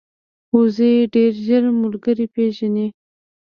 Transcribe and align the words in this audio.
وزې 0.55 0.91
ډېر 1.13 1.31
ژر 1.45 1.63
ملګري 1.81 2.25
پېژني 2.33 2.87